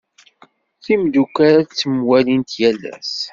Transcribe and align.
Timdukal 0.83 1.57
ttemwallint 1.65 2.51
yal 2.61 2.81
ass. 2.95 3.13